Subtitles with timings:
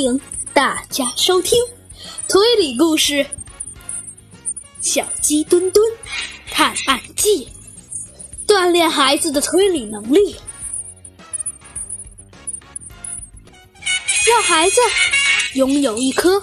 [0.00, 0.20] 迎
[0.54, 1.58] 大家收听
[2.28, 3.14] 推理故事
[4.80, 5.84] 《小鸡墩墩
[6.50, 7.46] 探案记》，
[8.46, 10.36] 锻炼孩子的推理能力，
[14.26, 14.76] 让孩子
[15.54, 16.42] 拥有一颗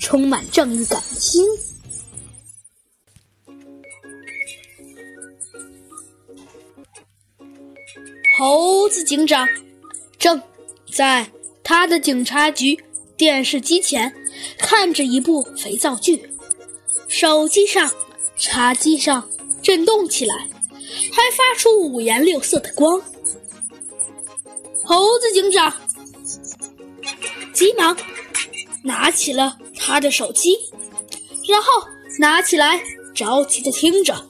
[0.00, 1.44] 充满正义感的心。
[8.38, 9.48] 猴子警长
[10.18, 10.42] 正
[10.92, 11.30] 在
[11.64, 12.78] 他的警察局
[13.16, 14.14] 电视机前
[14.58, 16.30] 看着一部肥皂剧，
[17.08, 17.90] 手机上、
[18.36, 19.28] 茶几上
[19.62, 20.34] 震动起来，
[21.12, 23.00] 还发出五颜六色的光。
[24.84, 25.74] 猴子警长
[27.52, 27.96] 急忙
[28.82, 30.56] 拿起了他的手机，
[31.48, 31.88] 然后
[32.18, 32.80] 拿起来
[33.14, 34.28] 着急的听着。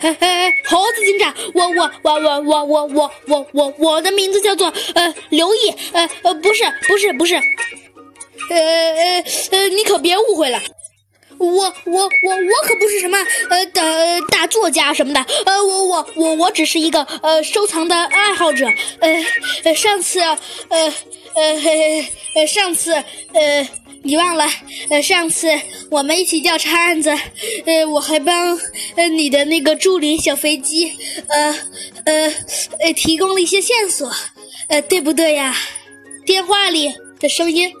[0.00, 7.42] 嘿嘿，猴子警长，我我我我我我我我我我的名字叫做呃刘毅，呃呃不是不是不是，呃
[8.56, 10.62] 呃呃你可别误会了，
[11.38, 13.18] 我我我我可不是什么
[13.50, 13.82] 呃大
[14.30, 18.68] 大作家什么的，呃我我我我只是一个呃收藏的爱好者，
[19.64, 20.38] 呃上次呃
[20.68, 21.60] 呃
[22.36, 22.92] 呃上次
[23.32, 23.68] 呃。
[24.02, 24.46] 你忘了？
[24.88, 25.48] 呃，上次
[25.90, 27.10] 我们一起调查案子，
[27.66, 28.58] 呃，我还帮
[28.96, 30.96] 呃你的那个助理小飞机，
[31.28, 31.56] 呃
[32.04, 32.34] 呃
[32.80, 34.10] 呃提供了一些线索，
[34.68, 35.54] 呃，对不对呀？
[36.24, 37.72] 电话里的声音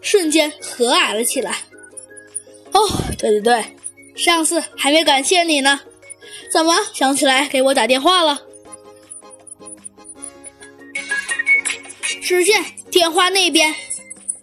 [0.00, 1.58] 瞬间和蔼了起来。
[2.72, 3.64] 哦，对对对，
[4.16, 5.80] 上次还没感谢你呢，
[6.50, 8.42] 怎么想起来给我打电话了？
[12.22, 13.74] 只见电话那边。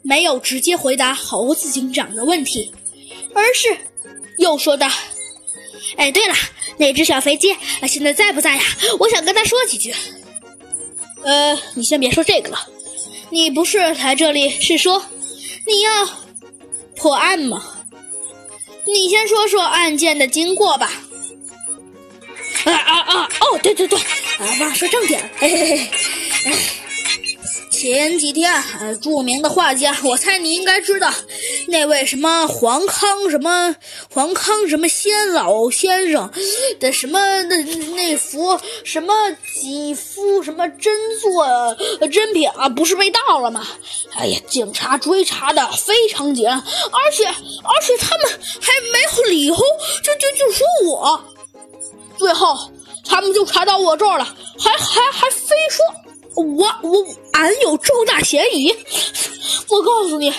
[0.02, 2.72] 没有直接回答猴子警长的问题，
[3.34, 3.78] 而是
[4.38, 4.90] 又说道
[5.98, 6.34] ：“哎，对了，
[6.78, 7.56] 那只小飞机
[7.88, 8.64] 现在在不在呀？
[9.00, 9.94] 我想跟他说几句。”
[11.24, 12.68] 呃，你先别说这个了，
[13.30, 15.06] 你不是来这里是说
[15.68, 16.10] 你要
[16.96, 17.64] 破案吗？
[18.88, 20.92] 你先说说案件的经过吧。
[22.64, 23.30] 啊啊啊！
[23.40, 25.92] 哦，对对对，啊，忘说正点，嘿嘿嘿，
[26.46, 26.81] 哎。
[27.82, 31.12] 前几天，呃，著名的画家，我猜你应该知道，
[31.68, 33.76] 那位什么黄康什么
[34.14, 36.32] 黄康什么先老先生
[36.80, 37.56] 的什么那
[37.96, 39.12] 那幅什么
[39.60, 41.76] 几幅什么真作
[42.12, 43.68] 真品啊，不是被盗了吗？
[44.14, 46.62] 哎呀，警察追查的非常紧，而
[47.12, 48.30] 且而且他们
[48.62, 51.20] 还没有理由，就就就说我，
[52.20, 52.56] 最后
[53.04, 55.84] 他们就查到我这儿了，还还还非说。
[56.34, 57.06] 我我
[57.42, 58.72] 俺有重大嫌疑，
[59.68, 60.36] 我告诉你，呃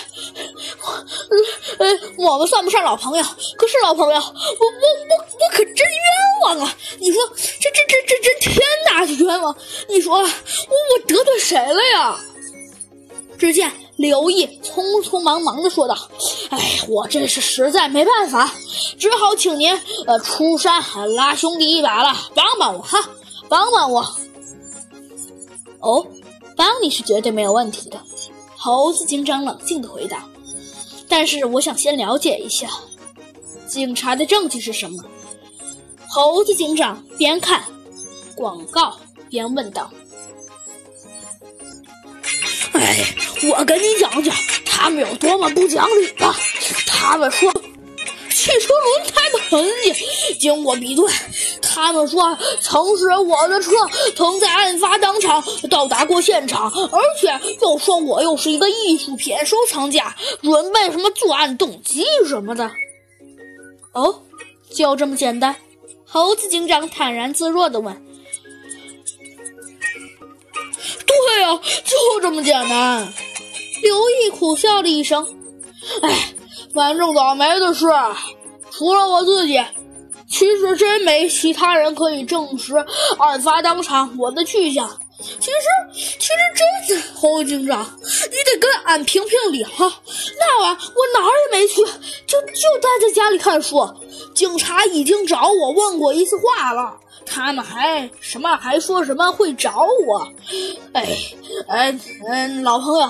[1.79, 3.23] 呃，我们算不上老朋友，
[3.57, 6.75] 可是老朋友，我我我我可真冤枉啊！
[6.99, 7.21] 你说
[7.59, 9.53] 这这这这这天大的冤枉！
[9.89, 12.17] 你说我我得罪谁了呀？
[13.37, 15.97] 只见刘毅匆匆忙忙的说道
[16.51, 18.49] ：“哎，我这是实在没办法，
[18.97, 19.77] 只好请您
[20.07, 20.81] 呃出山
[21.15, 22.97] 拉兄弟一把了，帮帮我哈，
[23.49, 24.05] 帮帮我。”
[25.83, 26.07] 哦，
[26.55, 27.99] 帮你是绝对没有问题的，
[28.55, 30.25] 猴子警长冷静的回答。
[31.07, 32.69] 但是我想先了解一下，
[33.67, 35.03] 警察的证据是什么？
[36.07, 37.63] 猴子警长边看
[38.35, 38.97] 广告
[39.29, 39.91] 边问道。
[42.73, 43.15] 哎，
[43.51, 44.35] 我跟你讲讲，
[44.65, 46.35] 他们有多么不讲理吧。
[46.87, 47.51] 他们说，
[48.29, 49.93] 汽车轮胎的痕迹
[50.39, 51.05] 经过比对。
[51.73, 53.71] 他们说，曾是我的车
[54.15, 62.69] 曾在案发当场到达过现场，而且又说我又是一个艺术品收藏家，准备什么作案动机什么的。
[63.93, 64.21] 哦，
[64.71, 65.55] 就这么简单？
[66.05, 68.05] 猴子警长坦然自若地问。
[71.07, 73.11] 对呀，就这么简单。
[73.81, 75.25] 刘毅苦笑了一声，
[76.03, 76.33] 哎，
[76.73, 77.87] 反正倒霉的是，
[78.69, 79.59] 除了我自己。
[80.33, 82.73] 其实真没其他人可以证实
[83.19, 84.89] 案发当场我的去向。
[85.19, 85.51] 其实，
[85.93, 86.33] 其实
[86.87, 90.01] 真是，侯警长，你得跟俺评评理哈。
[90.39, 91.75] 那晚我哪儿也没去，
[92.25, 93.87] 就就待在家里看书。
[94.33, 96.97] 警察已经找我问过一次话了。
[97.25, 100.27] 他们还什么还说什么会找我？
[100.93, 101.17] 哎，
[101.67, 103.07] 哎，嗯，老朋友，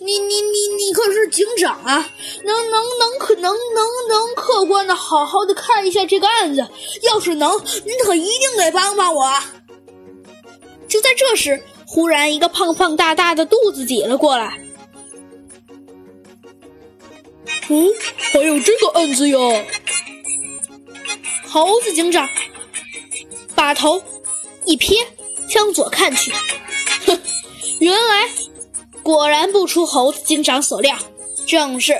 [0.00, 2.10] 你你你你可是警长啊，
[2.44, 3.42] 能能能可能
[3.74, 6.66] 能能客观的好好的看一下这个案子。
[7.02, 7.52] 要是能，
[7.84, 9.32] 您可一定得帮帮我。
[10.88, 14.60] 就在这时，忽然一个胖胖大大的肚子挤了过来。
[17.68, 17.86] 哦，
[18.16, 19.64] 还有这个案子哟！
[21.48, 22.28] 猴子警长。
[23.60, 24.02] 把头
[24.64, 24.96] 一撇，
[25.46, 26.32] 向左看去，
[27.04, 27.20] 哼，
[27.78, 28.26] 原来
[29.02, 30.96] 果然不出猴子警长所料，
[31.46, 31.94] 正是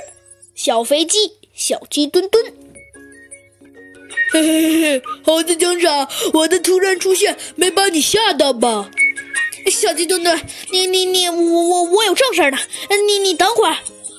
[0.55, 2.43] 小飞机小鸡墩墩。
[4.31, 8.89] 嘿嘿嘿，猴子警长，我的突然出现没把你吓到吧？
[9.69, 10.41] 小鸡墩墩，
[10.71, 12.57] 你你你，我我我有正事呢，
[13.07, 13.77] 你你等会儿。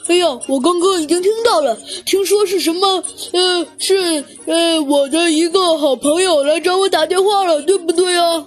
[0.08, 3.04] 哎呀，我刚刚已经听到了，听说是什么？
[3.32, 8.44] 呃，是呃，我的一个好朋友来找我打电话了，对不对啊？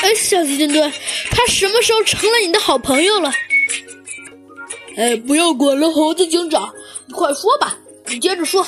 [0.00, 0.92] 哎，小鸡墩墩，
[1.30, 3.32] 他什么时候成了你的好朋友了？
[4.96, 6.72] 哎，不要管了，猴子警长，
[7.06, 8.66] 你快说吧，你接着说。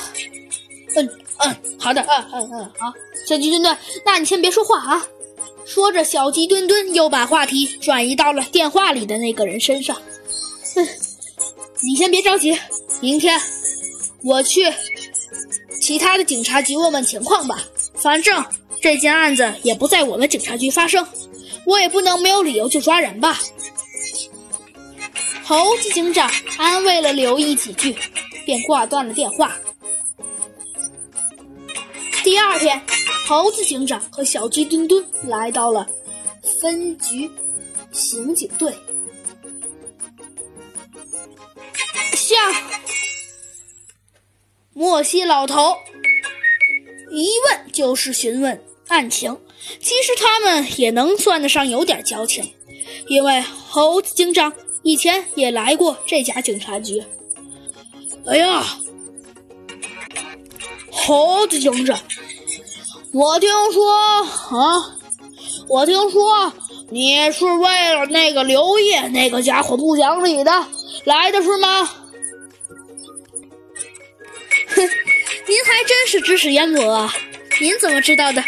[0.95, 1.09] 嗯
[1.39, 2.93] 嗯，好的，嗯嗯嗯，好，
[3.27, 5.05] 小鸡墩墩，那你先别说话啊。
[5.65, 9.95] 说着，小鸡墩墩又把话题转移到了电话里的那个人身上。
[10.75, 10.87] 嗯。
[11.81, 12.57] 你先别着急，
[13.01, 13.39] 明天
[14.23, 14.71] 我去
[15.81, 17.63] 其他的警察局问问情况吧。
[17.95, 18.45] 反正
[18.81, 21.05] 这件案子也不在我们警察局发生，
[21.65, 23.39] 我也不能没有理由就抓人吧。
[25.43, 27.95] 猴子警长安慰了刘毅几句，
[28.45, 29.57] 便挂断了电话。
[32.23, 32.79] 第二天，
[33.25, 35.87] 猴子警长和小鸡墩墩来到了
[36.61, 37.29] 分局
[37.91, 38.73] 刑警队。
[42.29, 42.53] 像
[44.71, 45.75] 莫西老头
[47.09, 49.35] 一问就是询问案情，
[49.81, 52.53] 其实他们也能算得上有点交情，
[53.07, 54.53] 因为猴子警长
[54.83, 57.03] 以前也来过这家警察局。
[58.27, 58.63] 哎呀，
[60.91, 61.99] 猴子警长，
[63.11, 64.99] 我听说啊，
[65.67, 66.53] 我听说
[66.91, 70.67] 你是为了那个刘烨那个家伙不讲理的
[71.05, 71.89] 来的是吗？
[75.49, 77.11] 您还真是知识渊博啊！
[77.59, 78.43] 您怎么知道的？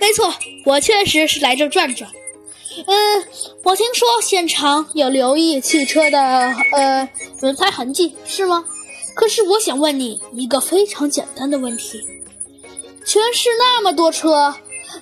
[0.00, 2.10] 没错，我确实是来这转转。
[2.86, 3.24] 嗯，
[3.62, 6.18] 我听说现场有刘毅汽车的
[6.72, 7.08] 呃
[7.40, 8.64] 轮胎痕迹，是吗？
[9.14, 12.00] 可是我想问你一个非常简单的问题：
[13.06, 14.56] 全市那么多车，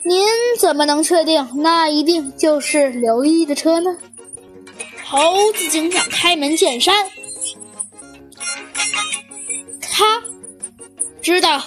[0.04, 0.26] 您
[0.58, 3.96] 怎么能确定那一定就是刘毅的车呢？
[5.06, 7.10] 猴子警长开门见山，
[9.80, 10.22] 他。
[11.28, 11.62] 知道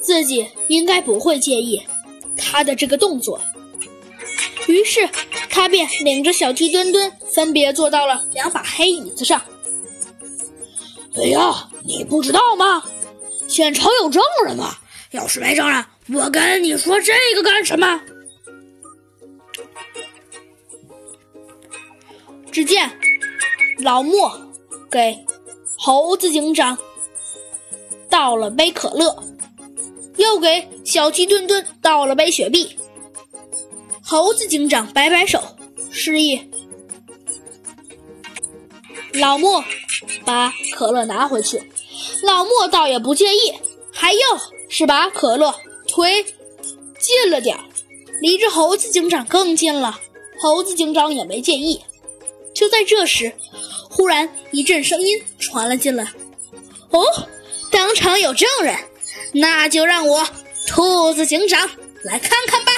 [0.00, 1.82] 自己应该不会介意
[2.36, 3.40] 他的这个动作，
[4.68, 5.08] 于是
[5.50, 9.42] 他便领着小鸡墩墩分别坐到了两把黑椅子上。
[11.16, 12.84] 哎呀，你不知道吗？
[13.48, 14.72] 现场有证人呢。
[15.10, 18.00] 要是没证人，我跟你说这个干什么？
[22.52, 22.90] 只见
[23.78, 24.40] 老莫
[24.88, 25.18] 给
[25.76, 26.78] 猴子警长。
[28.10, 29.22] 倒了杯可乐，
[30.16, 32.76] 又给小鸡墩墩倒了杯雪碧。
[34.02, 35.42] 猴子警长摆摆手，
[35.90, 36.40] 示意
[39.14, 39.62] 老莫
[40.24, 41.62] 把可乐拿回去。
[42.22, 43.52] 老莫倒也不介意，
[43.92, 44.20] 还又
[44.68, 45.54] 是把可乐
[45.86, 47.64] 推近了点儿，
[48.20, 50.00] 离着猴子警长更近了。
[50.40, 51.80] 猴子警长也没介意。
[52.54, 53.32] 就在这时，
[53.90, 56.12] 忽然一阵声音传了进来
[56.90, 57.04] ：“哦！”
[57.70, 58.76] 当场有证人，
[59.32, 60.26] 那就让我
[60.66, 61.68] 兔子警长
[62.02, 62.72] 来看看吧。